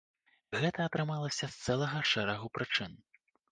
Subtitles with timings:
[0.63, 3.01] Гэта атрымалася з цэлага шэрагу прычын.